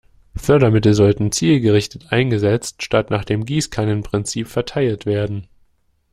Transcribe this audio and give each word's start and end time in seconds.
Fördermittel 0.35 0.95
sollten 0.95 1.31
zielgerichtet 1.31 2.07
eingesetzt 2.11 2.81
statt 2.81 3.11
nach 3.11 3.23
dem 3.23 3.45
Gießkannen-Prinzip 3.45 4.47
verteilt 4.47 5.05
werden. 5.05 5.45